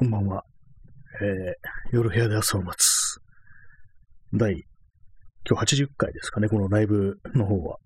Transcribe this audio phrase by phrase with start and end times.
[0.00, 0.44] こんばんは。
[1.20, 1.26] えー、
[1.90, 3.18] 夜部屋で朝を待つ。
[4.32, 4.64] 第、
[5.44, 7.78] 今日80回ですかね、このライブの方は。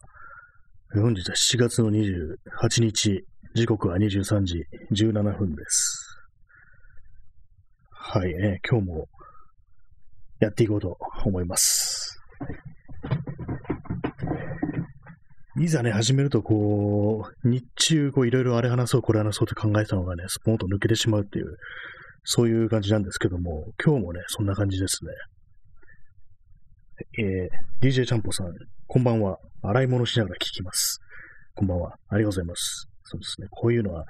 [0.92, 6.18] 本日は7月の28日、時刻は23時17分です。
[7.92, 9.08] はい、えー、今日も
[10.38, 12.20] やっていこうと思います。
[15.58, 21.56] いざね、始めるとこう、日中こういろいろあれ話そう、これ話そうって考えたのがね、スポンと抜けてしまうっていう、
[22.24, 25.10] そういう感じなんですけども、今日もね、そんな感じですね。
[27.18, 28.46] えー、DJ ちゃんぽさん、
[28.86, 29.38] こんばんは。
[29.62, 31.00] 洗い物しながら聞きます。
[31.54, 31.94] こんばんは。
[32.08, 32.86] ありがとうございます。
[33.04, 33.48] そうですね。
[33.50, 34.04] こういうのは、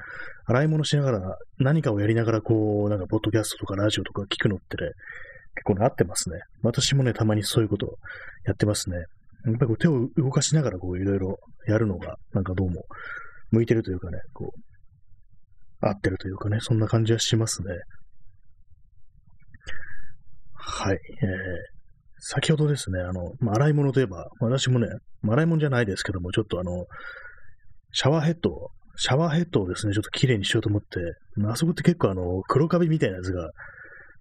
[0.44, 4.90] 洗い物しながら、何かをやりながら、こう、なんか、ポッドキャストとかラジオとか聞くのってね、
[5.54, 6.38] 結構ね、合ってますね。
[6.62, 7.96] 私もね、たまにそういうこと
[8.44, 8.96] やってますね。
[8.96, 9.02] や
[9.52, 12.84] っぱりこう手を動かしながら、こう、いろいろやるのが、なんかどうも、
[13.50, 17.68] 向いてるというかね、こう、合ってるというかね、そんな感じはしますね。
[20.64, 20.94] はい。
[20.94, 20.98] えー、
[22.18, 24.86] 先ほどですね、あの、まあ、洗い物といえば、私もね、
[25.28, 26.86] 洗い物じゃないですけども、ちょっとあの、
[27.92, 31.00] シャワーヘッド、シャワーヘッドをですね、ちょっと綺麗にしようと思って、
[31.50, 33.50] あそこって結構あの、黒カビみたいなやつが、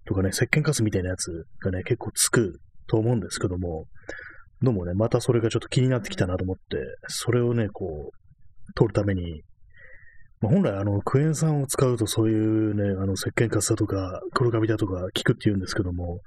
[0.04, 1.30] とかね、石鹸カスみたいなやつ
[1.62, 3.86] がね、結構つくと思うんですけども、
[4.62, 6.62] どうもね、またそれがちょっと気になってきたなと思って、
[7.08, 9.42] それをね、こう、取るために、
[10.48, 16.20] 本来、あの、クエン酸を使うとそういうね、あの、石鹸カスだとか、黒カビだとか効くって言うんですけども、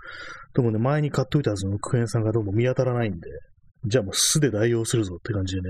[0.53, 3.29] でもね、前に買っといたはずのクエン酸がどうも見当たらないんで、
[3.85, 5.69] じゃあもう酢で代用するぞって感じでね、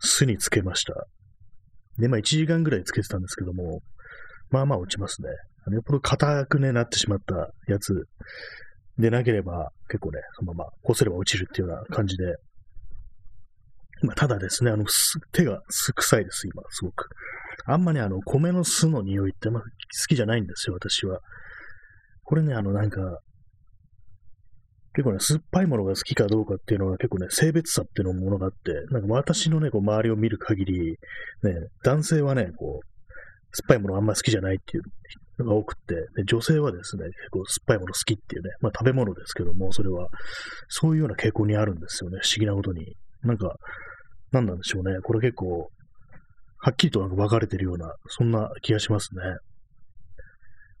[0.00, 1.06] 酢につけました。
[1.98, 3.80] で、まあ1時間ぐらいつけてたんですけども、
[4.50, 5.28] まあまあ落ちますね。
[5.66, 8.06] あのよっぽど硬くね、なってしまったやつ
[8.98, 12.36] でなければ、結構ね、そのままこすれば落ちるっていうような感じで、
[14.02, 14.84] まあ、ただですね、あの、
[15.32, 17.08] 手が臭いです、今、すごく。
[17.66, 19.68] あんまりあの、米の巣の匂いってまあ好
[20.08, 21.20] きじゃないんですよ、私は。
[22.24, 23.00] これね、あの、なんか、
[24.94, 30.90] 結構ね、酸っぱいものが好きかどうかっていうのは結構ね、性別差っていうのものがあって、なんか私のね、こう周りを見る限り、
[31.42, 31.54] ね、
[31.84, 32.98] 男性はね、こう、
[33.52, 34.82] 酸っぱいものあんまり好きじゃないっていう
[35.42, 40.08] のが多くて、で女性はですね、結構酸っぱいもの好きっていうね、まあ食べ物ですけども、それは、
[40.68, 42.94] そういうような傾向にあるんですよね、不思議なことに。
[43.22, 43.54] なんか、
[44.32, 44.98] なんなんでしょうね。
[45.02, 45.68] これ結構、
[46.58, 49.22] はっきりとなんか分かれてるような、そんな気がしますね。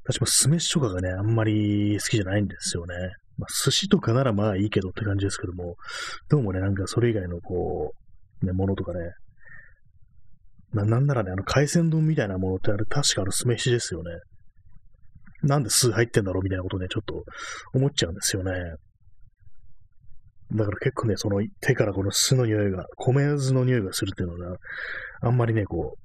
[0.04, 2.94] 私も酢飯とかがね、あんまり好きじゃないんですよね。
[3.36, 5.76] まあ、寿司とかならまあいいけどって感じですけども、
[6.28, 7.92] どうもね、なんかそれ以外のこ
[8.42, 9.12] う、ね、ものとかね、
[10.72, 14.10] ななんならね、あの海鮮丼みたいなものってあれ確かあの酢飯ですよね。
[15.42, 17.24] なんで酢入ってんだろうみたいなことね、ちょっと
[17.72, 18.52] 思っちゃうんですよね。
[20.54, 24.56] だから結構ね、その手からこの酢の匂いが、米酢の匂いがするっていうのは、
[25.20, 25.96] あんまりね、こ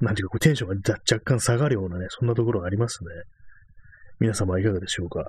[0.00, 3.10] う、なんていうか、こうテンションが若干下がるようなね、そんなところがありますね。
[4.18, 5.28] 皆様はいかがでしょうか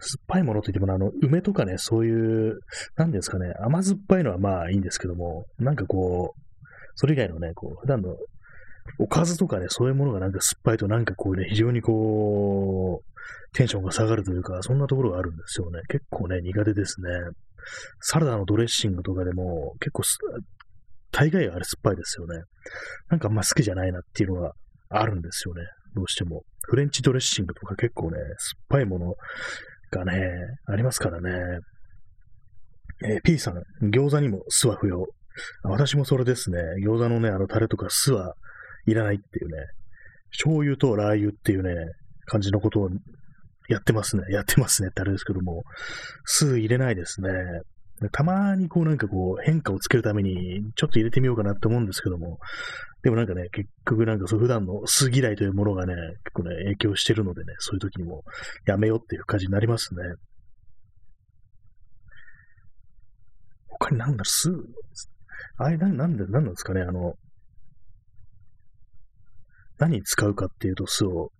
[0.00, 2.58] 酸っぱいものといっても、あの、梅とかね、そういう、
[2.96, 6.40] なんですかね、甘酸っぱいのはまあいいんですけども、なんかこう、
[6.96, 8.16] それ以外のね、こう、普段の
[8.98, 13.11] おかずとかね、そういうものがなんか酸っぱいとなんかこうね、非常にこう、
[13.52, 15.80] テンションが下がるというか、そんなところがあるんですよね。
[15.88, 17.08] 結構ね、苦手ですね。
[18.00, 20.02] サラダのドレッシングとかでも、結構、
[21.10, 22.42] 大概あれ酸っぱいですよね。
[23.10, 24.52] なんかあんま好きじゃないなっていうのが
[24.88, 25.62] あるんですよね。
[25.94, 26.42] どうしても。
[26.62, 29.14] フレンチドレッシングとか結構ね、酸っぱいもの
[29.90, 30.20] がね、
[30.66, 31.58] ありますからね。
[33.04, 35.06] えー、P さん、餃子にも酢は不要。
[35.64, 36.58] 私もそれですね。
[36.84, 38.34] 餃子のね、あのタレとか酢は
[38.86, 39.56] いらないっていうね。
[40.30, 41.74] 醤油とラー油っていうね、
[42.26, 42.90] 感じのことを
[43.68, 44.24] やってますね。
[44.30, 45.64] やってますねってあれですけども、
[46.24, 47.30] 酢入れないですね。
[48.10, 52.38] たまにこうなんかこう変化をつけるためにちょっと入れてみようかなって思うんですけども、
[53.02, 55.94] でもなんかね、結局なんかそう普段の酢嫌いというものがね、
[56.24, 58.22] 結構ね、影響してるのでね、そういう時にも
[58.66, 60.02] やめようっていう感じになりますね。
[63.68, 64.50] 他になんだろ、酢、
[65.56, 67.14] あれ、な、なんで、なんなんですかね、あの、
[69.78, 71.30] 何に使うかっていうと酢を、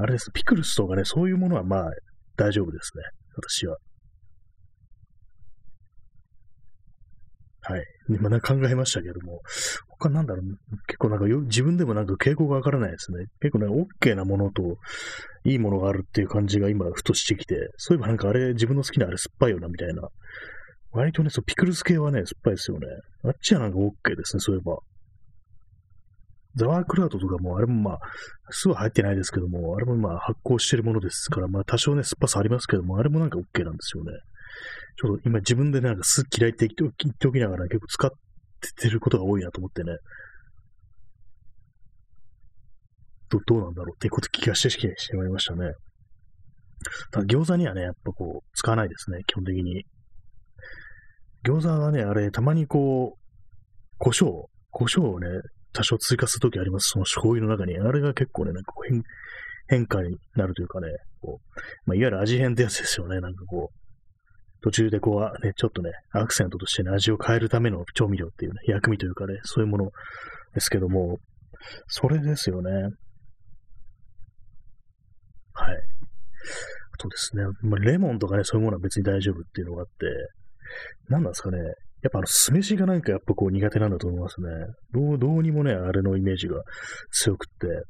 [0.00, 1.90] あれです、ピクルスとかね、そういうものはまあ
[2.36, 3.02] 大丈夫ですね、
[3.36, 3.76] 私は。
[7.62, 7.84] はい。
[8.08, 9.42] 今なんか考えましたけども、
[9.88, 10.44] 他なんだろう、
[10.86, 13.26] 結構なんかよ自分でもなんか傾向がわからないですね。
[13.40, 14.62] 結構ね、OK なものと
[15.44, 20.08] いいものがあるっていう感じが今ふとしてきて、そういえばなんかあれ、自分の好きなあれ酸っぱいよなみたいな。
[20.92, 22.86] 割とね、そう、ピクルス系はね、酸っぱいですよね。
[23.24, 24.78] あっちはなんか OK ですね、そういえば。
[26.56, 27.98] ザワークラウトとかも、あれもまあ、
[28.50, 34.12] 酢は入ってないですけども、あれもまあ発酵してるものですから、まあ多少ね、酸っぱさありますけども、あれもなんか OK なんですよね。
[35.00, 38.10] ちょっと今自分でなんか酢嫌いって言っておきながら結構使っ
[38.80, 39.96] てることが多いなと思ってね。
[43.30, 45.72] どどうなんだろうっていうこと気がしてきてしまいましたね。
[47.12, 49.84] ただ餃子にはね、やっぱこう、使わないですね、基本的に。
[51.46, 53.20] 餃子はね、あれ、たまにこう、
[53.98, 55.28] 胡椒、胡椒をね、
[55.72, 56.88] 多少追加するときあります。
[56.90, 57.78] その醤油の中に。
[57.78, 59.02] あれが結構ね、なんかこう変
[59.70, 60.88] 変化になるというかね、
[61.20, 63.20] こう、まあ、いわゆる味変ってやつですよね。
[63.20, 63.80] なんかこう、
[64.62, 69.90] 途中でこう、ね、ちょっとね、アクセントとしてね、味を変えるための調味料っていうね、薬味というかね、そういうもの
[70.54, 71.18] ですけども、
[71.86, 72.72] それですよね。
[72.72, 72.90] はい。
[76.92, 79.92] あとですね、まあ、レモンとかね、そういうものは別に大丈夫っていうのがあって、
[81.08, 81.58] 何なんですかね、
[82.02, 84.48] やっぱあの、酢飯がなんかやっぱこう苦手なんだと思いますね。
[84.92, 86.62] どう、どうにもね、あれのイメージが
[87.10, 87.84] 強くって。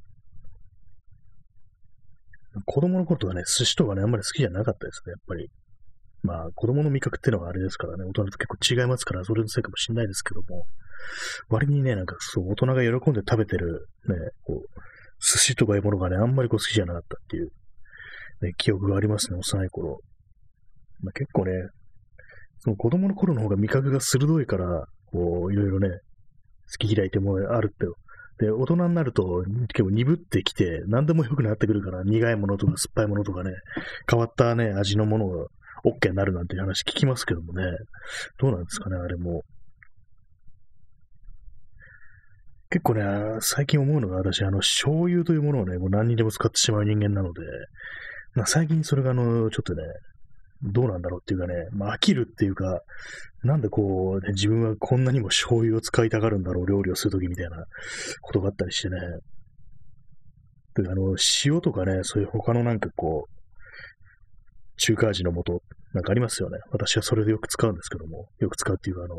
[2.66, 5.48] 子供の頃とかね、寿司とかね、あんまり好きじゃなかったですね、やっぱり。
[6.22, 10.64] まあ、子供の味覚っていうのはあれですからね、大人と結構違いますから、それのせいかもしれないですけども、
[11.48, 14.80] 割にね、なんかそう、大人が喜んで食べてる、ね、こう、
[15.20, 17.46] 寿司とかいうものがね、あんまりこう好きじゃなかったっていう、
[18.42, 20.00] ね、記憶がありますね、幼い頃。
[21.02, 21.52] まあ、結構ね、
[22.60, 25.88] その子供の頃の方が味覚が鋭いから、こう、いろいろね、
[26.70, 27.86] 好き嫌いってものあるって。
[28.44, 33.52] で、大人になると結構鈍ってきて、何でも良くなってくるから、苦いものとか酸っぱいものとかね、
[34.08, 35.46] 変わったね、味のものが
[35.84, 37.64] OK になるなんて話聞きますけどもね、
[38.38, 39.42] どうなんですかね、あれも。
[42.70, 43.02] 結構ね、
[43.40, 47.40] 最近思うのが私、あの、醤油というものをね、もう何にでも使ってしまう人間なので、
[48.34, 49.82] まあ、最近それがあの、ちょっとね、
[50.62, 52.82] どうなんだろうっていうかね、まあ、飽きるっていうか、
[53.42, 57.64] なんでこう、ね、自分はこんなにも醤油を使いたがるんだろう、料理をするときみたいな
[58.20, 58.96] ことがあったりしてね。
[60.74, 63.40] であの、塩とかね、そういう他のなんかこう、
[64.76, 65.62] 中華味の素、
[65.92, 66.58] なんかありますよね。
[66.70, 69.16] 私はそれでよく使うんですけども、よく使うっていうか、あの、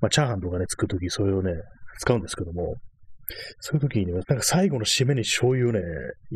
[0.00, 1.52] まあ、チャーハンとかね、作るとき、それをね、
[1.98, 2.76] 使うんですけども、
[3.60, 5.80] そういう時に、ね、なんか最後の締めに醤油をね、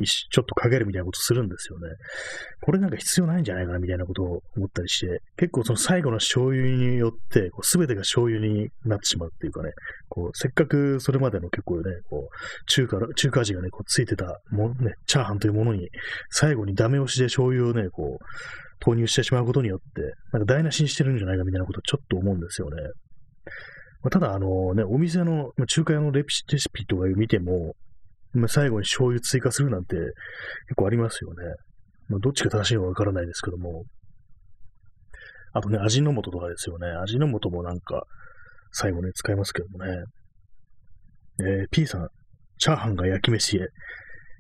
[0.05, 1.89] ちょっとかけるみたいなことするんですよね。
[2.61, 9.71] これなんか必要ないんじゃないかなみたいなことを思ったりして、結構その最後の醤油によって、すべてが醤油になってしまうっていうかね、
[10.09, 15.89] こう、せっかくそれまでの結構ね、こう、中華、中華味がね、こうついてたもね、チャーハンというものに、
[16.31, 18.25] 最後にダメ押しで醤油をね、こう、
[18.81, 20.03] 投入してしまうことによって、
[20.33, 22.77] なんか台無しにしてるんじゃないかみたいなことをちょっと思うんですよね。
[24.03, 27.75] まあ、ただ、あのね、お店の、中華屋のレシピとか見ても、
[28.33, 31.37] まあ、最後に醤油追加するなんて結構ありますよね。
[32.09, 33.85] まあ、どっちが正しいのかわからないですけども。
[35.53, 36.89] あとね、味の素とかですよね。
[37.03, 38.05] 味の素もなんか、
[38.73, 40.05] 最後に使いますけどもね。
[41.41, 42.09] えー、P さん、
[42.59, 43.61] チャーハンが焼き飯へ。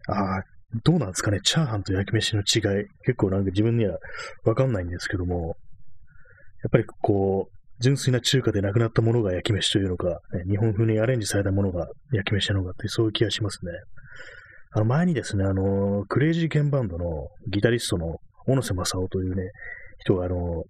[0.08, 0.43] ああ、
[0.85, 1.41] どうなんですかね。
[1.43, 2.87] チャーハンと焼き飯の違い。
[3.05, 3.99] 結構なんか自分には
[4.44, 5.56] わかんないんですけども。
[6.62, 13.73] やっぱりこう、純粋な中華でなくなったものが焼き飯というのか、ね、日本風にアレンジされたものが焼き飯なのかって、そういう気がしますね。
[14.75, 19.50] あの前にですね、あの、クレイジーケンバンドのギタリストの小野瀬正夫というね、
[19.99, 20.64] 人があの、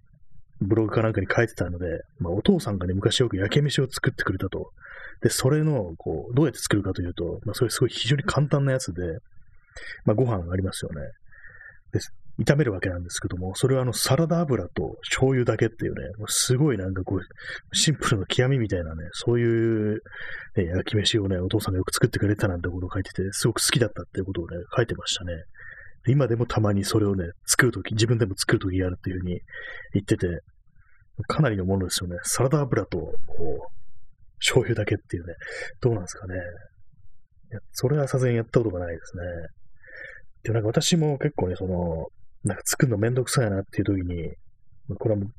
[0.59, 1.85] ブログかなんかに書いてたので、
[2.19, 4.71] まあ、お父さんがね、昔よく焼き飯を作ってくれたと。
[5.21, 9.01] で、それの、こう、どうやって作るかというと、まあ、それすごい非常に簡単なやつで、
[10.05, 11.01] まあ、ご飯がありますよね。
[11.91, 11.99] で、
[12.39, 20.01] 炒めるわけなんですけども、それはあのサラダ油と醤油だけっていうね、すごいなんかこう、シンプルの極みみたいなね、そういう、
[20.55, 25.33] ね、焼き飯をね、お父さんがよく作ってくれたなんてことを書いてて、すごく好きだったっていうことをね、書いてましたね。
[26.07, 29.39] 今でもたまにそれをね、作るとき、自分でも作るときやるっていうふうに
[29.93, 30.41] 言ってて、
[31.27, 32.17] かなりのものですよね。
[32.23, 33.73] サラダ油と、こう、
[34.39, 35.35] 醤油だけっていうね、
[35.81, 36.35] どうなんですかね。
[36.35, 36.37] い
[37.53, 39.23] や、それはさすがにやったことがないですね。
[40.43, 42.07] で、なんか私も結構ね、その、
[42.43, 44.27] なんか作るのめんどくさいなっていう時に、
[44.87, 45.29] まあ、これはもう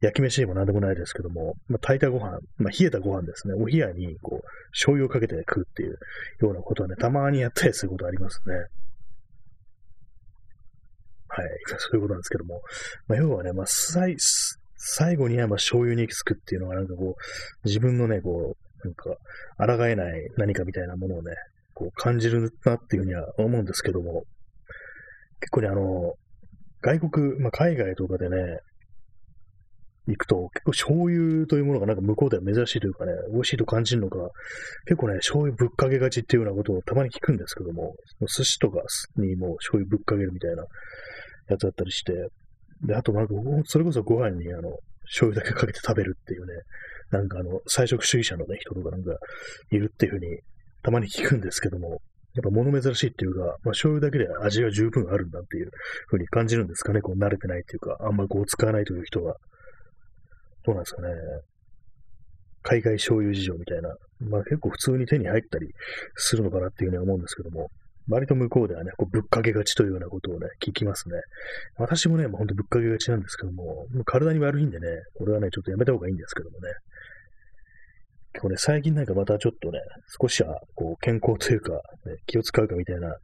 [0.00, 5.98] 焼き飯でも何でもないですけども、まあ、炊いたご飯、まあ、冷えたご飯ですね、お冷やにこう醤油をかけて食うっていう
[6.40, 8.54] ようなことはね、たまにやったりすることありますね。
[11.28, 11.48] はい、
[11.78, 12.60] そういうことなんですけども、
[13.08, 14.16] まあ、要はね、まあ、最
[14.86, 19.16] 最後にはまあ醤油にきつくっていうのがなんかこう、自分のね、こう、なんか、
[19.76, 21.32] 抗えない何かみたいなものをね、
[21.72, 24.24] こう感じるなっていうふうには思うんですけども、
[25.40, 26.14] 結構ね、あの、
[26.84, 28.36] 外国、まあ、海外とかでね、
[30.06, 34.18] 行くと、結構醤油というものがなんか向こうでは珍しいというかね、美味しいと感じるのか、
[34.84, 37.94] 結構ね、醤油ぶっかけがちっていうようなことをたまに聞くんですけども、
[38.28, 38.82] 寿司とか
[39.16, 40.64] にも醤油ぶっかけるみたいな
[41.48, 42.12] やつだったりして、
[42.86, 46.52] で、あとなんか、それこそご飯にあの、醤油だけかけて食べるっていうね、
[47.10, 49.16] なんかあの、菜食主義者のね、人とかなんか
[49.70, 50.26] いるっていうふうに、
[50.82, 52.02] たまに聞くんですけども、
[52.34, 55.70] やっぱ物珍しいっていうか、まあ、醤油だけで味が十分あるんだっていう
[56.08, 57.00] ふうに感じるんですかね。
[57.00, 59.36] こう慣れてないっていうか、あんまこう使わないという人は。
[60.64, 61.08] どうなんですかね。
[62.62, 63.94] 海外醤油事情みたいな。
[64.20, 65.68] まあ結構普通に手に入ったり
[66.16, 67.68] するのかなっていうふうに思うんですけども。
[68.08, 71.16] 割と向こうではね、こうぶっかけがちというようなことをね、聞きますね。
[71.78, 76.68] 私もね、もうほんとぶっかけがちなんですけども、もう体に悪いんでね、これはね、ちょっとやめた方がいいんですけどもね。
[78.34, 79.78] 結構ね、最近なんかまたちょっとね、
[80.20, 81.78] 少しはこう健康というか、ね、
[82.26, 83.16] 気を使うかみたいな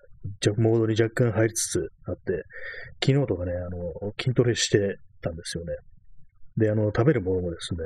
[0.56, 2.44] モードに若干入りつつあって、
[3.04, 5.74] 昨日とかね、あの、筋トレしてたんですよね。
[6.56, 7.80] で、あの、食べるものもですね、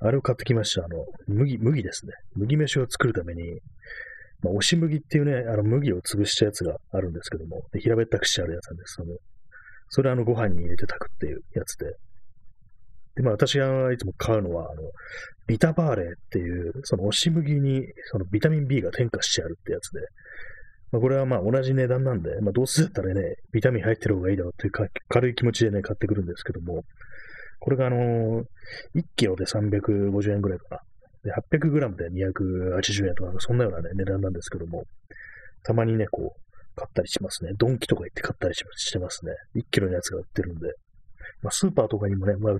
[0.00, 0.84] あれを買ってきました。
[0.84, 2.12] あの、麦、麦ですね。
[2.34, 3.42] 麦飯を作るために、
[4.42, 8.94] まあ、押し麦っていうね、あの麦を潰したやつがあるんですけども、平べったくしてあるやつなんです。
[8.94, 9.16] その
[9.90, 11.86] それあのご飯に入れて炊くっていうやつで。
[13.18, 14.82] で、まあ私がいつも買うのは、あの、
[15.48, 17.82] ビタバーレーっていう、その押し麦に
[18.12, 20.00] そのビタミン B が添加してあるってやつで、
[20.92, 26.84] まあこれはまあ同じ値段なんで、まあどうせだったらね、ビタミン入ってる方がいいだろうっていうか軽い気持ちでね、買ってくるんですけども、
[27.58, 28.42] これがあのー、
[28.94, 30.80] 1キロで350円ぐらいかな。
[31.24, 34.84] で、800g で280円とか、そんなようなね、値段なんですけども、
[35.64, 36.40] たまにね、こう、
[36.76, 37.50] 買ったりしますね。
[37.58, 39.32] ドンキとか行って買ったりしてますね。
[39.56, 40.68] 1キロのやつが売ってるんで。
[41.42, 42.54] まあ、スーパーとかにもね、まあ、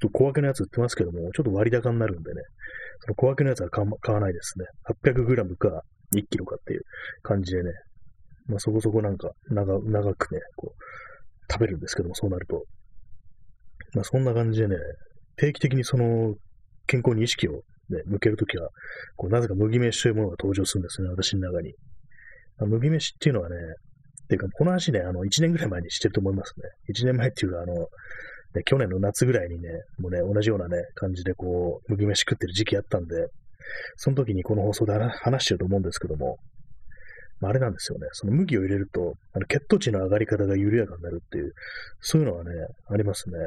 [0.00, 2.42] ちょっと小分けのやつ売ってますけども、ちょっと割高になるんでね、
[3.00, 4.66] その小分けのやつは買わないですね。
[5.04, 5.82] 800g か
[6.14, 6.82] 1キロかっていう
[7.22, 7.70] 感じでね、
[8.46, 12.64] まあ、そこそこなんか長長くね、こう、食べるんですけども、そうなると。
[13.94, 14.76] まあ、そんな感じでね、
[15.36, 16.34] 定期的にその
[16.86, 17.52] 健康に意識を、
[17.90, 18.68] ね、向けるときは、
[19.16, 21.74] こうなぜか麦飯というものが登場するんですね、私の中に。
[22.60, 26.68] あ、麦飯っていうのはね、っていうか、この話ね、あの、1年ぐらい前にしてると思いますね。
[26.94, 27.88] 1年前っていうか、あの、
[28.58, 33.28] ね、去年の夏ぐらいにね、もうね、同じようなね、感じでこう、麦飯食ってる時期あったんで、
[33.96, 36.38] その時にこの放送で話してると思うんですけども、
[37.40, 38.08] まあ、あれなんですよね。
[38.12, 41.52] その麦を入れると、あの血糖値の上がり方が緩やかになるっていう、
[42.00, 42.50] そういうのはね、
[42.90, 43.38] ありますね。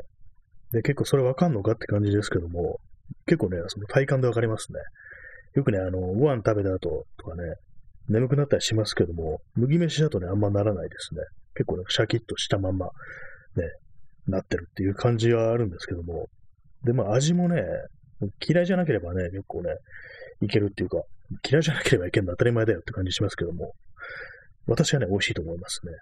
[0.72, 2.80] で、結構それわかんのかって感じですけども、
[3.25, 4.80] 結構ね、その体感でわかりますね。
[5.56, 7.56] よくね、あの、ご飯食べた後とかね、
[8.08, 11.22] 眠くなったりしますけども、麦飯だとね、あんまならないですね。
[11.56, 12.88] 結構ね、シャキッとしたまんま、
[13.58, 13.63] ね、
[14.28, 16.28] なってるっていう感じはあるんですけども、
[16.84, 17.63] で、まあ味もね、
[18.48, 19.72] 嫌いじゃなければね、結構ね、
[20.42, 21.01] いけるっていうか、
[21.48, 23.74] 嫌いじゃなければいけるの当たり前だよって感じしますけども、
[24.68, 25.94] 私はね、美味しいと思いますね。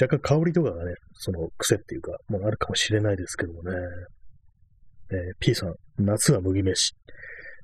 [0.00, 3.70] 若干香りとかがね、その癖っていうか、もうあるかもしれないですけどもね。
[5.10, 6.94] えー、P さん、夏は麦飯。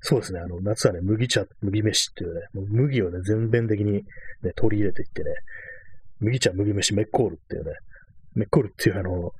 [0.00, 4.02] そうですね、あの、夏はね、麦茶、麦飯っていうね、もう麦をね、全面的に、ね、
[4.54, 5.30] 取り入れていってね、
[6.20, 7.72] 麦茶、麦飯、メッコールっていうね、
[8.34, 9.32] メッコールっていうあの、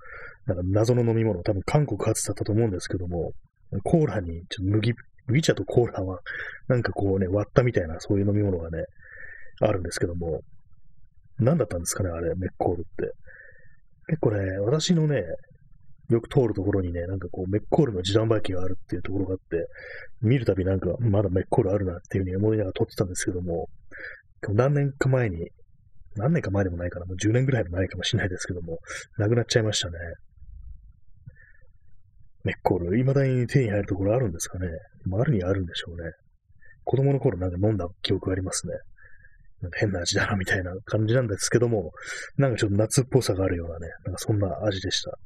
[0.48, 3.32] なんか謎の飲み物、多分韓国発だったと思うんですけども、
[3.84, 4.94] コーラに、ちょっと麦、
[5.26, 6.20] 麦茶とコーラは、
[6.68, 8.84] なんかこうね、割ったみたいな、そういう飲み物がね、
[9.60, 10.40] あるんですけども、
[11.38, 13.12] 何だったんですかね、あれ、メッコールって。
[14.06, 15.22] 結構ね、私のね、
[16.08, 19.68] よく通るところにね、なんかこう、メッコールの自動売機があるっていうところがあって、
[20.22, 23.68] 見るたびなんか、まだメッコールあるなっていうふうに思いながら撮ってたんですけども、
[24.48, 25.50] 何年か前に、
[26.16, 28.78] 何年か前でもないかな、もう10年ぐらい前かもしれないですけども、
[29.18, 29.98] なくなっちゃいましたね。
[32.48, 34.68] メッコール、未だに手に入るところあるんですかね。
[35.04, 36.12] まああるにはあるんでしょうね。
[36.84, 38.72] 子供の頃なんか飲んだ記憶がありますね。
[39.60, 41.92] なんか変な味だな、みたいな感じなんですけども、
[42.38, 45.18] なんかちょっと夏っぽさがあるようなね、なんかそんな味でした。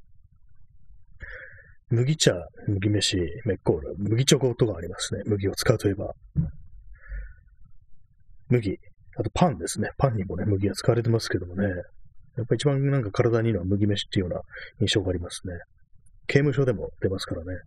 [1.90, 2.32] 麦茶、
[2.66, 5.22] 麦飯、メッコール、麦チョコとかありますね。
[5.24, 6.12] 麦を使うといえば。
[8.48, 8.80] 麦、
[9.16, 9.90] あとパンですね。
[9.96, 11.68] パンにもね、麦が使われてますけどもね。
[12.36, 14.40] やっぱ一番なんか体にいいのは麦飯っていうような
[14.80, 15.54] 印象がありますね。
[16.26, 17.58] 刑務所でも出ますからね。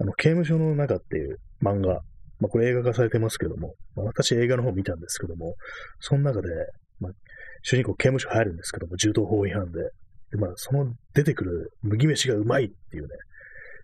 [0.00, 2.00] あの、刑務所の中っていう漫画、
[2.40, 5.54] まあこれ映画化されてますけども、まあ、私映画の方見たんですけども、
[6.00, 6.48] その中で、
[7.00, 7.12] まあ、
[7.62, 9.80] 主人公刑務所入るんですけども、銃刀法違反で、
[10.30, 13.08] で、まあ、その出てくる麦飯がうまいっていうね、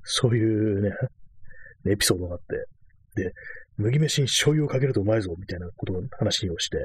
[0.03, 0.91] そういうね、
[1.89, 2.41] エピソードがあっ
[3.15, 3.33] て、で、
[3.77, 6.79] 麦飯に醤油をかけるとうまいぞ、みたいなことを話をして、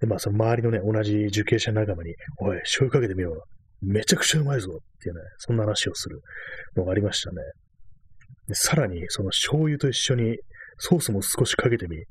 [0.00, 3.42] で、まあ、その周りのね、同じ受刑者仲間に、おい、醤油かけてみよう。
[3.86, 6.20] めちゃくちゃうまいぞっていうね、そんな話をする
[6.76, 7.36] のがありましたね。
[8.48, 10.38] でさらに、その醤油と一緒に
[10.78, 12.04] ソースも少しかけてみ、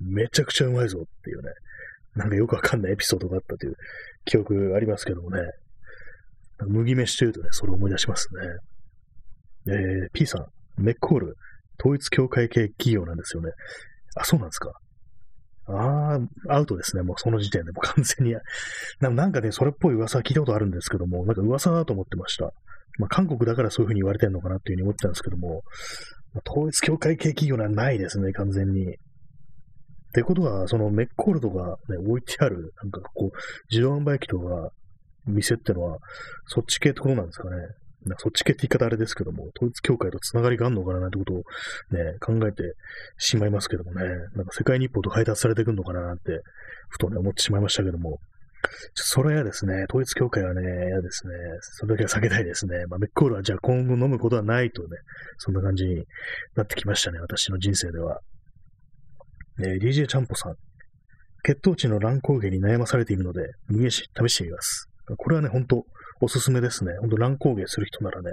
[0.00, 1.50] めちゃくちゃうまいぞっていうね、
[2.14, 3.74] なんかよくわかんないエピソードがあったという
[4.24, 5.40] 記憶がありますけどもね、
[6.66, 8.28] 麦飯というとね、それを思い出します
[9.66, 9.72] ね。
[9.72, 10.46] えー、P さん、
[10.82, 11.36] メッコール、
[11.80, 13.50] 統一協会系企業なんですよね。
[14.16, 14.72] あ、そうなんですか。
[15.66, 16.18] あ
[16.48, 17.02] あ、アウトですね。
[17.02, 18.34] もうその時点でもう完全に。
[19.00, 22.52] なんかね、それっぽい噂聞いたことあるんですけども、なんか噂だと思ってました。
[22.98, 25.62] まあ、韓国だからそういうふうに言われてるのかなっていうふうに思ってたんですけども、
[26.34, 28.88] まあ、統一協会系企業はないですね、完全に。
[28.88, 28.96] っ
[30.14, 33.38] てことは、そのメッコールとか、ね、置いてある、なんかこう、
[33.70, 34.70] 自動販売機とか、
[35.26, 35.98] 店ってのは、
[36.46, 37.56] そっち系ってことなんですかね。
[38.18, 41.42] そっち系って言い方あれですけども、統一教会とつながりがあるのかななんてことをね、
[42.20, 42.74] 考えて
[43.18, 46.40] しまいますけどもね、なんか世界日報と配達されてくるのかななんて、
[46.88, 48.18] ふとね、思ってしまいましたけども、
[48.94, 49.84] それはですね。
[49.90, 51.34] 統一教会はね、嫌ですね。
[51.60, 52.86] それだけは避けたいですね。
[52.88, 54.88] まあ、メッコールはじゃあ今後飲むことはないとね、
[55.38, 56.04] そんな感じに
[56.56, 57.18] なってきましたね。
[57.20, 58.20] 私の人生では。
[59.60, 60.54] えー、DJ ちゃんぽさん。
[61.44, 64.88] 血糖値の乱高下に悩まされているので、右足試してみます。
[65.18, 65.84] これはね、ほんと
[66.24, 66.92] おすすめですね。
[67.00, 68.30] ほんと乱高下する人ならね、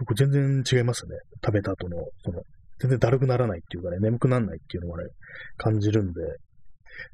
[0.00, 1.16] 僕全然違いますね。
[1.44, 2.42] 食べた後の、その、
[2.80, 5.10] 全然だるくならないっていうかね、眠くならないっていうのがね、
[5.56, 6.20] 感じるんで、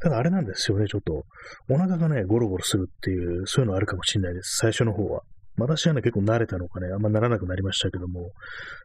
[0.00, 1.25] ただあれなんですよね、ちょっと、
[1.69, 4.57] お腹がね、ゴロゴロするっていう、そういうのあるかもしれないです。
[4.57, 5.21] 最初の方は。
[5.59, 8.30] 私はね、結構慣れたのかね、あんまならなくなりましたけども、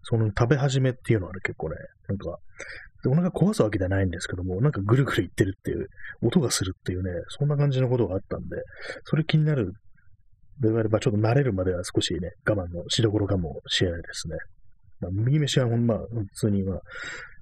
[0.04, 1.76] その食べ始めっていうのはね、結構ね、
[2.10, 2.38] なんか、
[3.08, 5.88] お腹壊すわけではないんですけども、なんかぐるぐるいってるっていう、
[6.22, 8.58] 音がするっていうね、そんな感じのことがあったんで、
[9.06, 9.74] それ気になる
[10.60, 14.36] であれば、ちょっと慣れるまでは少しね、我慢のしどころかもしれないですね。
[15.02, 16.82] まあ、右飯はほんま、普通に、まあ、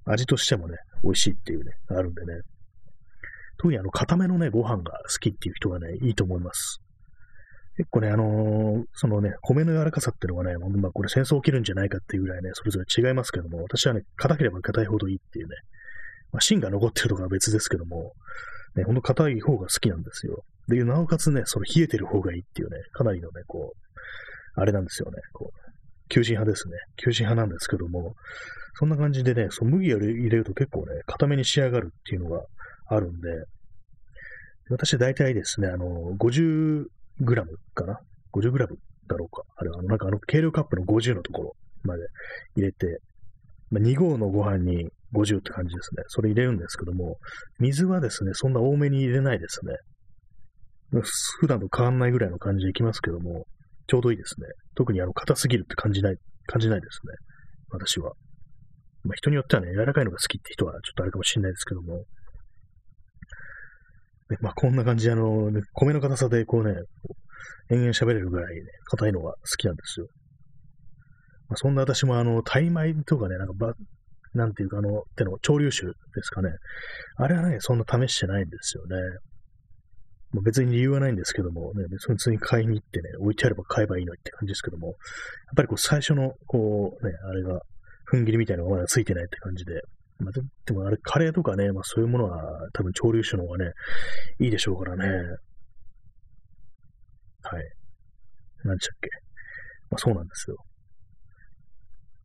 [0.05, 2.41] 味としてもね、美味しいっていうね、あるんでね。
[3.57, 6.79] 特にあの、固めのね、ご飯が好きっていう人がね、いいと思います。
[7.77, 15.55] 結構ね、あのー、そのね、米の柔らかさっていうのがね、まあ、これ戦争起きるんじゃないかっていうぐらいね、それぞれ違いますけども、私はね、硬ければ硬いほどいいっていうね、
[16.31, 18.13] まあ、芯が残ってるとかは別ですけども、
[18.75, 20.43] ね、ほんと硬い方が好きなんですよ。
[20.67, 26.73] で、なおかつね、その冷えてる方がいいっていうね、かなりのね、こう、あれなんですよね、こう、求心派ですね。
[26.97, 28.15] 求心派なんですけども、
[28.75, 32.43] そんな感じでね、その麦を入れると結構ね、固めに仕上がるっていうのが
[32.87, 33.29] あるんで、
[34.69, 35.85] 私大体ですね、あの、
[36.17, 36.85] 50
[37.19, 37.99] グラムかな
[38.33, 38.77] ?50 グラム
[39.07, 39.43] だろうか。
[39.57, 42.03] あれ、あの、なんかあの、計量カップの50のところまで
[42.55, 42.99] 入れて、
[43.69, 46.03] まあ、2合のご飯に50って感じですね。
[46.07, 47.17] それ入れるんですけども、
[47.59, 49.73] 水はですね、そんな多めに入れないですね。
[51.01, 53.45] 普段と変わんないぐらいの感じでいきますけども、
[53.87, 54.47] ちょうどいいですね。
[54.75, 57.13] 特にあの、硬すぎるって感じない、感じないですね。
[57.71, 58.13] 私は。
[59.03, 62.05] まあ、人によってはね、柔らかいのが好きって人はちょっとあれかもしれないですけども。
[64.29, 66.75] でまあ、こんな感じで、あの、ね、米の硬さでこうね、
[67.69, 70.07] 延々喋れるぐらいね、硬いのが好きなんですよ。
[71.49, 73.73] まあ、そんな私もあの、タイ米とかね、なんかば、
[74.33, 76.49] なんていうかあの、手の潮流酒ですかね。
[77.17, 78.95] あれはね、そんな試してないんですよね。
[80.33, 84.95] まあ、別に理由はないんですけども、ね、別に普通に買いに行ってね、置いてあれば買えばいいのにって感じですけども、やっ
[85.55, 87.61] ぱりこう最初の、こうね、あれが、
[88.11, 89.81] 踏ん切りみたいなのがまだついてないって感じで、
[90.19, 90.31] まあ、
[90.65, 92.41] でもあれ、カレーとかね、まあそういうものは
[92.73, 93.71] 多分潮流酒の方がね、
[94.39, 95.05] いいでしょうからね。
[97.43, 97.63] はい。
[98.63, 99.09] 何でしたっけ。
[99.89, 100.57] まあそうなんですよ。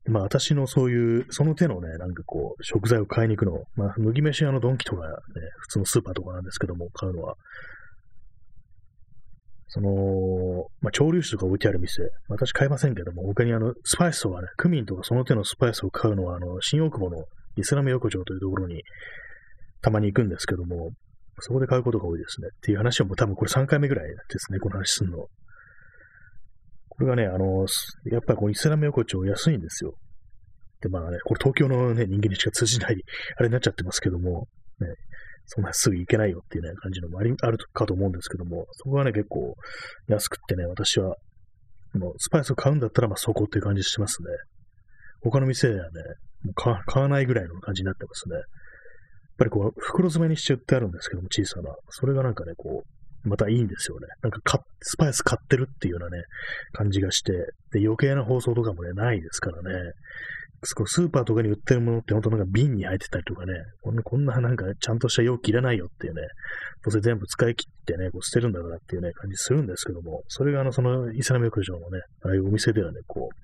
[0.06, 5.12] まあ私のそういう、その手のね、なんかこう、食材を買いに行くの、まあ麦飯屋のドンキとかね、
[5.58, 7.34] 普通のスーパーとかなんですけども、買うのは、
[9.68, 9.90] その、
[10.80, 17.24] まあ、潮流酒とか置いてある店、私買いませんけども、他にあの、スパイスとかね、クミンとかその手のスパイスを買うのは、あの、新大久保の
[17.56, 18.82] イスラム横丁というところに
[19.82, 20.92] たまに行くんですけども、
[21.40, 22.48] そこで買うことが多いですね。
[22.54, 25.18] っていう話はもう多分これ3回目ぐらいですね、この話すんの。
[25.18, 25.28] こ
[27.00, 27.66] れがね、あの、
[28.10, 29.94] やっぱりこのイスラム横丁安いんですよ。
[30.80, 32.96] で、まあね、これ東京のね、人間にしか通じない、
[33.36, 34.48] あれになっちゃってますけども、
[34.80, 34.88] ね、
[35.50, 39.54] そんなすぐ行けないよっていうね、感じのもありあるかと思うんですけども、そこがね、結構
[40.06, 41.16] 安くってね、私は、
[41.94, 44.28] もうスパイスを買うんだったら、まあそこっていう感じしますね。
[45.22, 46.02] 他の店ではね、
[46.44, 48.36] もう買わないぐらいの感じになってますね。
[48.36, 48.44] やっ
[49.38, 51.74] ぱりこう、袋詰めにしちゃってあるんですけども、小さな。
[51.88, 54.06] それがなんかね、こう、またいいんですよね。
[54.22, 56.24] なんかか、スパイス買ってるっていうようなね、
[56.72, 57.32] 感じがして、
[57.72, 59.92] で、余計な包装とかもね、ないですからね。
[60.64, 66.22] スーパーとかに売ってるものって本当なんか瓶に入ってたりとかね、こんなこんななんかちゃんとした容器いらないよっていうね、
[66.84, 73.36] どうせ全部使い切ってね、こう捨てるんだからっていうね、感じするんですけども、それがあの、そのイスラム浴場のね、ああいうお店ではね、こう、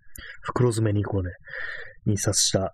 [0.43, 1.31] 袋詰めにこうね、
[2.07, 2.71] 印刷した、ね、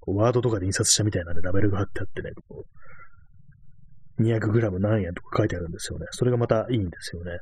[0.00, 2.64] こうワードとかで印刷したみたいなね、ラベルが貼ってあってね、こ
[4.18, 6.06] う、200g 何円とか書いてあるんですよね。
[6.10, 7.38] それがまたいいんですよね。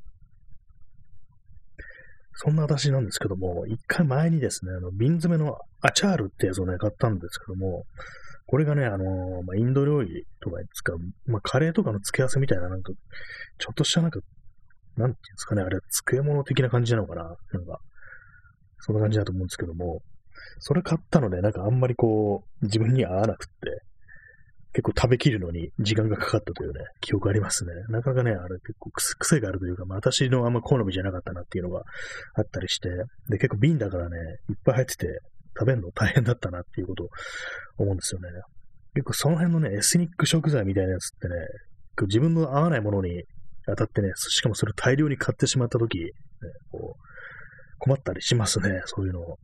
[2.36, 7.84] そんな私なんですけども、一回前にですね、あの、瓶詰めのアチャールってやつをね、買ったんですけども、
[8.46, 12.92] これがね、あのまあ、インド料理とかに使う、まあ、カレーとかの付け合わせみたいな、なんか、
[13.58, 14.20] ちょっとしたなんか、
[14.96, 17.78] なんていうんですかね、あれ、漬物的な感じなのかななんか、
[18.80, 20.02] そんな感じだと思うんですけども、
[20.58, 23.82] それ買ったので、なんかあんまりこう、自分に合わなくって、
[24.74, 27.72] 結構食べきるのに時間がかかったというね、記憶ありますね。
[27.88, 31.82] なかなかね、あれ結構癖があるというか、まあ、私のあんま好みじゃなかったなっていうのが
[32.34, 32.88] あったりして、
[33.28, 34.16] で、結構瓶だからね、
[34.50, 35.20] いっぱい入ってて、
[35.56, 37.08] 食べるの大変だったなっていうことを
[37.78, 38.28] 思うんですよね。
[38.94, 41.34] 結構その辺のね、エスニック食材みたいなやつってね、
[42.02, 43.22] 自分の合わないものに
[43.66, 46.10] 当たってね、しかもそれ大量に買ってしまったとき、ね、
[46.72, 49.38] こう、困ったりしますね、そういうのを。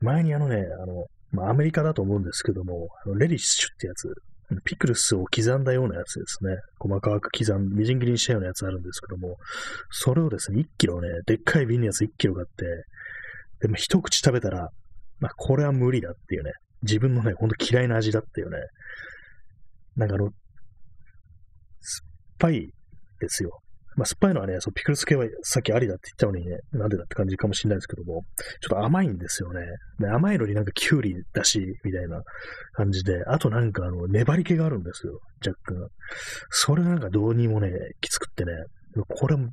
[0.00, 4.14] 前にあのね、あの、まあ、アメリカだと思うんですけども、あのレディッシュってやつ、
[4.64, 6.56] ピクルスを刻んだようなやつですね。
[6.78, 9.36] 細かく刻ん、みじん切りにしたようなやつあるんですけども、
[9.90, 12.64] それをですね、1キロね、でっかい瓶のやつ1キロ買って、
[13.60, 14.68] でも一口食べたら、
[15.20, 18.58] まあ、これは無理だっていうね、自分のね、ほんと嫌いな味だっていうね、
[19.96, 22.72] なんかあの、酸っぱい
[23.20, 23.60] ですよ。
[23.96, 28.24] まあ、酸っぱいのはね、そうピクルス系はさっきありだって言ったのにね、なんでだって感じかもしれないですけども、
[28.60, 29.60] ちょっと甘いんですよね。
[29.98, 32.22] で甘いのになんかキュウリだし、みたいな
[32.72, 35.88] 感じで、あとなんかあの、粘り気があるんですよ、若干。
[36.50, 38.52] それなんかどうにもね、きつくってね、
[39.08, 39.44] これも、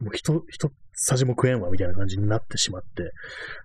[0.00, 3.10] もう人、人、さじも食えんわ、みたいな感じになってしまって、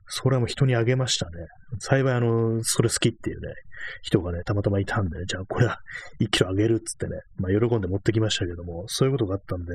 [0.07, 1.31] それはもう人にあげましたね。
[1.79, 3.53] 幸いあの、それ好きっていうね、
[4.01, 5.79] 人がね、たまたまいたんで、じゃあこれは
[6.19, 9.73] 1キロあげるっつってね、まあ喜んで持ってきましたけども、そういうことがあったんで、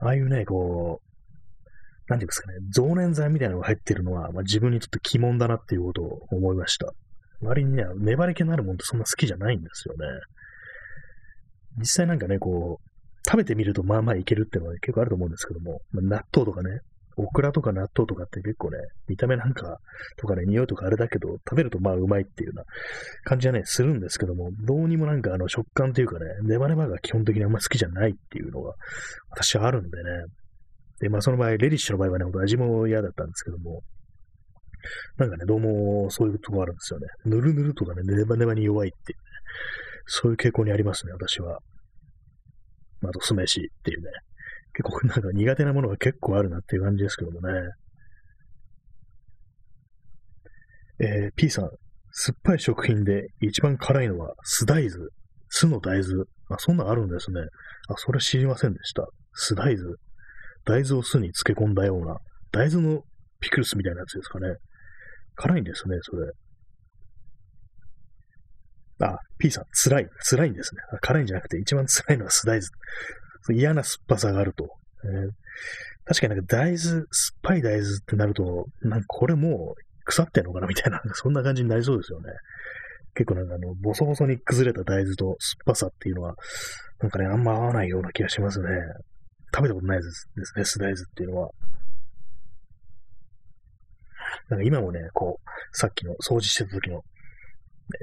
[0.00, 1.12] ああいうね、こう、
[2.08, 6.92] なんていうんですかね、増粘剤みたいなのが入ってるのは、まあ、自分にとって鬼門だなっていうことを思いました。
[7.40, 10.06] 割にね、粘り気のあるもんってそんな好きじゃないんですよね。
[11.78, 12.91] 実際なんかね、こう、
[13.32, 16.80] 食べてみるとまあまあいけるっていうのは、ね、結構あると思うんですけども、まあ、納豆とかね、
[17.16, 18.76] オクラとか納豆とかって結構ね、
[19.08, 19.78] 見た目なんか
[20.18, 22.64] とかね、匂いとかあれだけど、食べるとまあうまいっていうような
[23.24, 28.74] 感じはね、するんですけども、どうにもなんかあの食感というかね、ネバネバが基本的にあんま好きじゃないっていうのが
[29.30, 30.10] 私はあるんでね。
[31.00, 33.80] で、まあその場合、レディッシュの場合はね、味も嫌だったんですけども、
[35.16, 37.06] なんかね、どうもそういうとこあるんですよね。
[37.24, 39.24] ぬるぬるとかね、ネバネバに弱いっていうね、
[40.06, 41.60] そういう傾向にありますね、私は。
[43.08, 44.10] あと酢飯っていうね。
[44.74, 47.48] 結構なんか苦手なものが結構あるなっていう感じですけどもね。
[51.00, 51.70] えー、P さん、
[52.12, 55.08] 酸っぱい食品で一番辛いのは酢大豆。
[55.48, 56.24] 酢の大豆。
[56.48, 57.40] あ、そんなのあるんですね。
[57.88, 59.06] あ、それ知りませんでした。
[59.34, 59.94] 酢大豆。
[60.64, 62.18] 大豆を酢に漬け込んだような、
[62.52, 63.02] 大豆の
[63.40, 64.54] ピクルスみたいなやつですかね。
[65.34, 66.30] 辛いんですね、それ。
[69.04, 70.08] あ、P さん、辛い。
[70.30, 70.82] 辛いんですね。
[71.00, 72.60] 辛いんじゃなくて、一番辛いのは酢大
[73.48, 73.58] 豆。
[73.58, 74.68] 嫌な酸っぱさがあると。
[75.04, 75.30] えー、
[76.04, 77.04] 確かになんか大豆、酸っ
[77.42, 80.68] ぱい大豆ってなると、なんかこれもう腐ってんのかな？
[80.68, 82.30] みたいな、そんな感じになりそうですよね。
[83.14, 86.34] 結構なんかあの、ボソボソに崩れた大豆と酸っぱさっていうのは、
[87.00, 88.68] なんかね、あんま合わないような気がしますね。
[89.54, 91.50] 食べたことないですですね、酢大豆っていうのは。
[94.48, 97.02] なんか今もね、こう、さっきの掃除してた時の、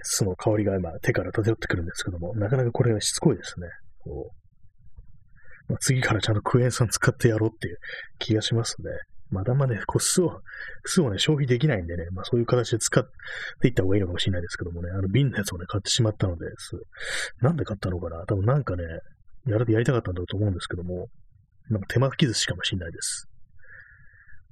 [0.04, 3.68] 酢の香りが今手から漂ってくるんですけども、なかなかこれがしつこいですね。
[4.00, 7.78] こうまあ、次からちゃんとクエン酸使ってやろうっていう
[8.18, 8.90] 気がしますね。
[9.30, 10.42] まだまだ、ね、こう酢を、
[10.84, 13.08] 酢をね、消費できないんでね、まあそういう形で使っ
[13.62, 16.48] ていった方がいいのかもしれないですけどもね、あの瓶のやつをね、買ってしまったので、
[17.42, 18.26] なんで買ったのかな？
[18.26, 18.84] 多分なんかね、
[19.46, 21.10] やるでやりたかったんだと思うんですけども、
[21.70, 23.29] なんか手巻き寿司かもしれないです。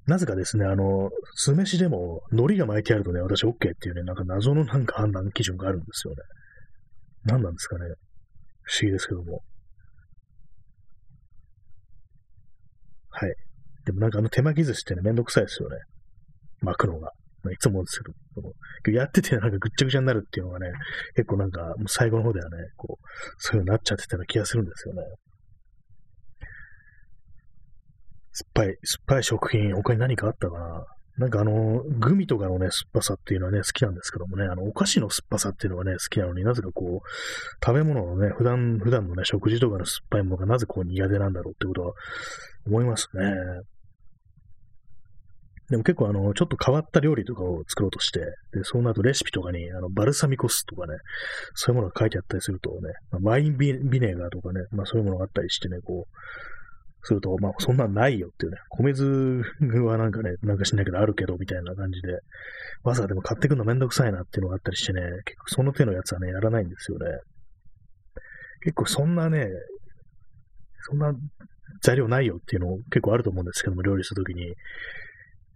[0.08, 6.22] なぜかですね、あの、酢飯でも海苔が巻いてあるとね、私 OK っていうね、なんか謎のなんか判断基準があるんですよね。
[7.26, 7.86] 何なんですかね。
[8.64, 9.42] 不思議ですけども。
[13.10, 13.36] はい。
[13.86, 15.76] でもなんかあの手巻き寿司ってね、めんどくさいですよね。
[16.62, 17.12] 巻くのが。
[17.52, 18.12] いつもですけ
[18.92, 18.98] ど。
[18.98, 20.72] やっててなんかぐっちゃぐちゃになるっていうのがね、
[21.16, 23.06] 結構なんかもう最後の方ではね、こう、
[23.38, 25.02] そういうのになっちゃってたような気がするんですよね。
[28.38, 30.86] 酸っぱい、酸っぱい食品、他に何かあったかな？
[31.18, 41.94] なんかあの、グミとかのね、酸っぱさっていうのはね、好きなんですけどもね、あの、お菓子の酸っぱさっていうのがね、好きなのになぜかこう、食べ物のね、普段、普段のね、食事とかの酸っぱいものがなぜこう苦手なんだろうってことは
[42.68, 43.24] 思いますね。
[45.72, 48.20] でも結構あの、ちょっと変わった料理とかを作ろうとして、
[48.54, 50.94] で、そうなるとレシピとかに、あの、バルサミコ酢とかね、
[51.56, 56.12] そういうものが書いてあったりするとね、まあ、インビネガーとかね、まあそういうものがあったりしてね、こう、
[57.08, 59.06] すると、まあ、そんなんないよっていうね、米酢
[59.80, 62.12] はなんかね、なんかしないけどあるけど、みたいな感じで、
[62.84, 67.06] わざわざでも買ってくるのめんどくさいなっていうのがあったりしてね、結構その手のやつはね、やらないんですよね。
[68.62, 69.48] 結構そんなね、
[70.90, 71.14] そんな
[71.82, 74.54] 材料ないよっていうの結構あると思うんですけども、料理するときに、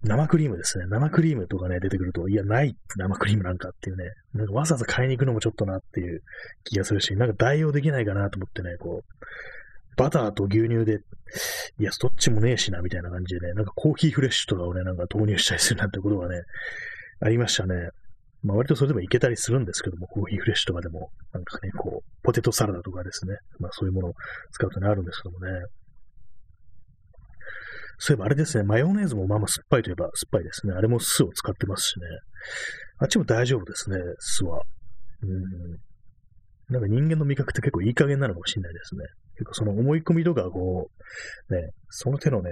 [0.04, 0.86] 生クリームですね。
[0.88, 6.22] 生クリームとかね、出てくると、いや、ない生クリームなんかっていうね、なんかわざわざ買いに行くのもちょっとなっていう
[6.64, 9.16] 気がするし、なんか代用できないかなと思ってね、こう、
[9.98, 11.00] バターと牛乳で、
[11.80, 16.42] いや、どっちもねえしな、みたいな感じでね、なんかコーヒーフレッシュとかをね、なんか投入したりするなんてことがね、
[17.20, 17.90] ありましたね。
[18.44, 24.14] まあ割とそれでもいけたりするんですけども、コーヒーフレッシュとかでも、なんかね、こう、ポテトサラダとかですね、まあそういうものを
[24.52, 25.52] 使うとね、あるんですけどもね。
[28.04, 30.74] そういえばあれですね、マヨネーズもまあまあ酸っぱいといえば酸っぱいですね。
[30.74, 32.06] あれも酢を使ってますしね。
[32.98, 34.64] あっちも大丈夫ですね、酢は。
[35.22, 36.74] うん。
[36.74, 39.04] なんか人間の味覚って結構いい加減なのかもしれないですね。
[39.36, 40.90] 結構その思い込みとか、こ
[41.50, 42.52] う、ね、その手のね、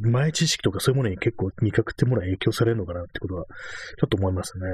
[0.00, 4.64] 前知識とかそういうものに結構味覚ってものは影響されるのかなってことは、ちょっと思いますね。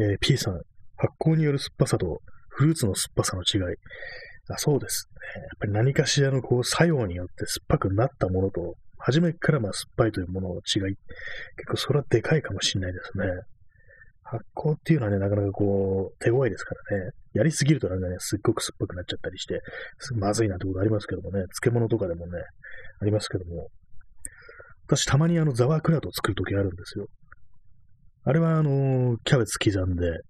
[0.00, 0.54] えー、P さん、
[0.96, 3.76] 発酵による酸っぱさとフルーツの酸っぱさの違い。
[4.50, 5.42] あそうですね。
[5.42, 10.96] やっぱり何かしらのこう作用によって酸っぱくなったものと、初めからまあ酸っぱいというものの違い。
[11.56, 13.26] 結構それはでかいかもしれないですね。
[14.30, 17.10] 発酵っていうのはね、なかなかこう、手強いですからね。
[17.32, 19.60] やりすぎるとなんかね、すっごく酸っぱくなっちゃったりして、
[20.16, 22.32] まずいなんてことありますけどもね、漬物とかでもね、
[23.00, 23.68] ありますけども。
[24.86, 27.06] 私たまにあの、ザワークラウトを作るときあるんですよ。
[28.24, 30.20] あれはあの、キャベツ刻んで、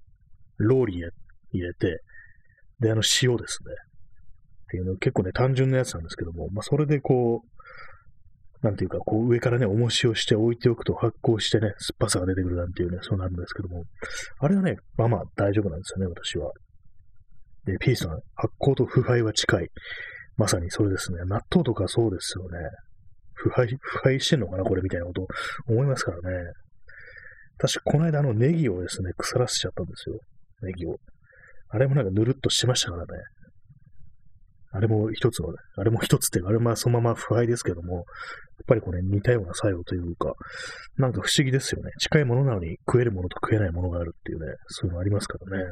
[0.59, 1.09] ローリエ
[1.53, 2.03] 入れて、
[2.81, 3.73] で、あの、塩ですね。
[3.73, 7.58] っていうの結構ね、単純なやつなんですけども、まあ、それでこう、
[8.63, 13.85] なんていうか、こう上からね、重しをして置いておくと発酵してね、酸っぱさが出てくるなんていうね、そうなるんですけども、
[14.41, 16.51] あれはね、まあまあ大丈夫なんですよね、私は。
[17.65, 19.69] で、ピースさん、発酵と腐敗は近い。
[20.37, 21.19] まさにそれですね。
[21.27, 22.59] 納豆とかそうですよね。
[23.35, 25.27] 腐敗、腐敗してんのかな、これみたいなこと
[25.69, 26.53] 思いますからね。
[27.59, 30.19] 確かこの間あのネギをですね、腐らせちゃったんですよ。
[30.63, 30.97] ネギを。
[31.71, 33.07] あれもなんかぬるっとしてましたからね。
[34.79, 38.05] あれも一つの、あれも一つっていうか、あれもそのまま腐敗ですけども、やっ
[38.69, 40.35] ぱりこれ似たような作用というか、
[40.97, 41.91] なんか不思議ですよね。
[41.99, 45.65] 近いものなのに食えるものと食えないものがあるっていうね、そういうのありますからね。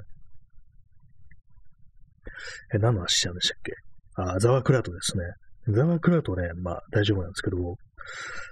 [2.75, 3.73] え、何の話したんでしたっけ？
[4.16, 5.25] あ、ザワークラウトですね。
[5.73, 7.57] ザワークラウトね、まあ大丈夫なんですけど、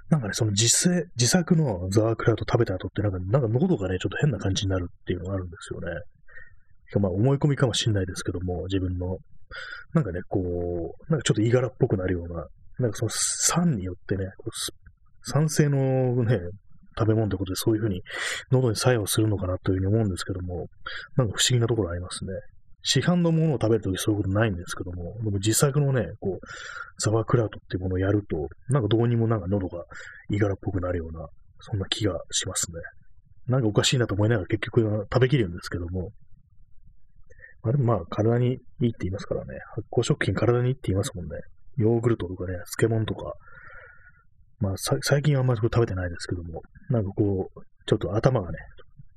[0.09, 5.87] なんかね、その実製、自作のザワークラウト食べた後ってなんか、なんか喉がね、ちょっと変な感じになるっていうのがあるんですよね。
[7.01, 9.17] まあ思い込みかもしれないですけども、自分の。
[9.93, 12.47] なんかね、こう、なんかちょっといがらっぽくなるような、
[12.79, 16.39] なんかその酸によってね、こう酸性のね、
[16.97, 18.01] 食べ物ってことでそういうふうに
[18.51, 20.67] 喉に作用するのかなというふうに思うんですけども、
[21.17, 22.31] なんか不思議なところありますね。
[22.87, 29.83] 市販のものを食べるときそういうことないんですけども、でも自作のね、こう、ザワークラウトっていうものをやると、なんかどうにもなんか喉が
[30.29, 31.27] いがらっぽくなるような、
[31.61, 32.77] そんな気がしますね。
[33.47, 36.11] なんかおかしいなと思いながら結局食べきるんですけども、
[37.69, 38.57] あでもまあ体にいいっ
[38.91, 41.31] て言いますからね、発酵食品体にいいって言いますもんね。
[41.77, 43.33] ヨーグルトとかね、漬物とか、
[44.59, 48.57] まあ最近はあんまり食べてないですけども、なんかこう、ちょっと頭がね、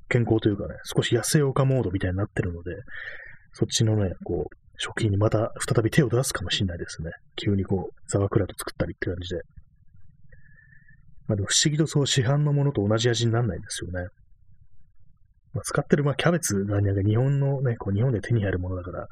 [0.08, 2.72] 健康というかね、少し痩せようかモードみたいになってるので、
[3.52, 7.10] そっちのね、こう、食品にまた再び手を出すかもしれないですね。
[7.36, 9.42] 急にこう、ザワクラウト作ったりって感じで。
[11.26, 14.08] まあでも不思議とそう市販のものと同じ味にならないんですよね。
[15.62, 19.06] 使ってるまあキャベツがなんか日本のね、こう日本で手に入るものだから、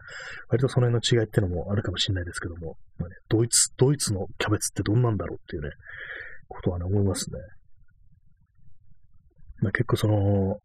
[0.48, 5.70] 割とその辺の違いってのもあるかもしれないですけども、まあね、ドイツ、ドイツのキャベツってどんなんだろうっていうね、
[6.48, 7.38] ことはね、思いますね。
[9.62, 10.58] まあ、結構その、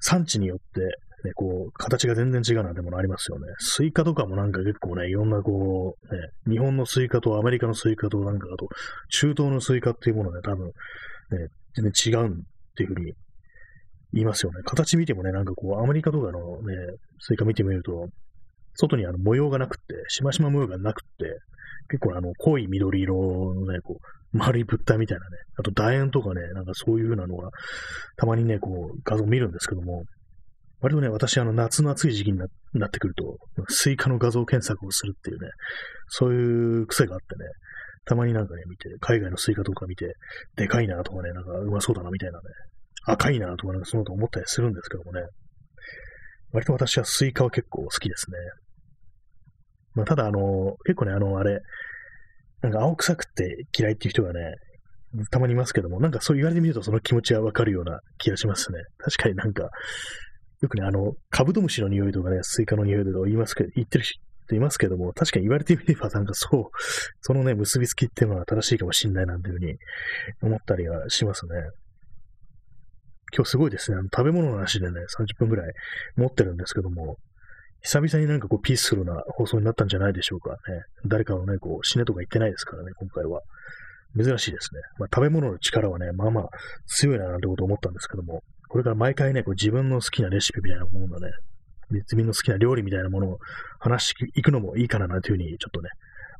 [0.00, 0.80] 産地によって
[1.24, 3.46] ね、こう、形が全然違うなんてものありますよね。
[3.58, 6.20] スイカとかもなんか結構ね、いろんなこう、ね、
[6.50, 8.68] 日本のスイカとアメリカのスイカとなんかあと、
[9.10, 10.72] 中東のスイカっていうものね、多分、ね、
[11.74, 12.34] 全然違うっ
[12.76, 13.12] ていうふうに
[14.12, 14.62] 言いますよね。
[14.64, 16.74] 形見てもね、なんかこう、アメリカとかのね、
[17.20, 18.08] スイカ見てみると、
[18.74, 21.38] 外にあの模様がなくって、しましま模様がなくって、
[21.88, 27.50] 結構あの、濃い緑色のね、こう、丸い物体みたいなね、あと楕円とかね、なんかそういう風なのが、
[28.16, 30.04] たまにね、こう、画像見るんですけども、
[30.80, 32.46] 割とね、私、あの、夏の暑い時期にな
[32.86, 35.48] ってくると、スイカの画像検索をするっていうね、
[36.08, 37.50] そういう癖があってね、
[38.04, 40.14] たまになんかね、見て、海外のスイカとか見て、
[40.56, 42.44] でかいなとかね、なんかうまそうだなみたいなね、
[43.04, 45.22] 赤いなとかなんかそのと思ったりするんですけどもね、
[46.52, 48.36] 割と私はスイカは結構好きですね。
[49.94, 51.60] まあ、ただ、あの、結構ね、あの、あれ、
[52.62, 54.40] なんか青臭くて嫌いっていう人がね、
[55.30, 58.78] たまにいますけども、なんかそう言われてみるとその気持ちはわかるような気がしますね。
[58.98, 59.68] 確かになんか、
[60.62, 66.64] よくね、あの、カブトムシの匂いとかね、スイカの匂いとか言いますけど、言ってる人いますけども、確かに言われてみればなんかそう、
[67.20, 69.74] そのね、結びつきっていうのは正しいかもしんないなんていうふうに
[70.42, 71.52] 思ったりはしますね。
[73.34, 75.72] 今日すごいですね、あの食べ物の話でね、30分ぐらい
[76.16, 77.16] 持ってるんですけども、
[77.80, 80.56] 久々になんかこうピースフルな放送になったんじゃないでしょうかね。
[81.06, 83.40] 誰かのね、こう死ねとか言ってないですからね、今回は。
[84.16, 84.80] 珍しいですね。
[84.98, 86.48] まあ、食べ物の力はね、まあまあ
[86.86, 91.30] 強いななんてこと思ったんですけども、これから毎回ね、こう自分の好きなレシピみたいなものをね、
[91.90, 93.38] 自分の好きな料理みたいなものを
[93.78, 95.88] 話していくのもいいかななんていうふうにちょっとね、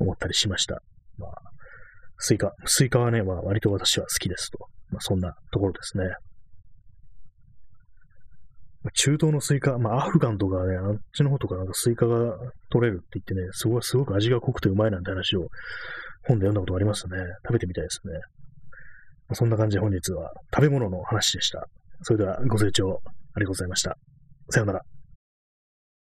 [0.01, 0.83] 思ったりしました。
[1.19, 1.31] まあ、
[2.19, 2.53] スイカ。
[2.67, 4.59] スイカはね、まあ割と私は好きですと。
[4.91, 6.05] まあそんなところですね。
[8.91, 12.37] 中東のスイカ、まあアフガンとかね、あっちの方とかなんかスイカが
[12.71, 15.49] 取れるって言ってね、すごい、すごく味が濃くてうまいなんて話を
[16.27, 17.17] 本で読んだことがありましたね。
[17.47, 18.15] 食べてみたいですね。
[19.29, 21.67] まそんな感じで本日は食べ物の話でした。
[22.03, 23.01] それではご清聴
[23.35, 23.97] ありがとうございました。
[24.51, 25.02] さようなら。